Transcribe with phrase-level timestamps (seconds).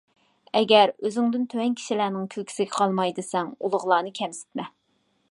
[0.59, 4.67] ئەگەر ئۆزۈڭدىن تۆۋەن كىشىلەرنىڭ كۈلكىسىگە قالماي دېسەڭ، ئۇلۇغلارنى كەمسىتمە.